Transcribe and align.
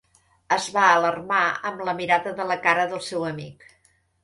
Es 0.55 0.63
va 0.77 0.85
alarmar 0.93 1.41
amb 1.71 1.85
la 1.91 1.95
mirada 2.01 2.35
de 2.41 2.49
la 2.55 2.59
cara 2.67 2.89
del 2.95 3.07
seu 3.13 3.31
amic. 3.31 3.71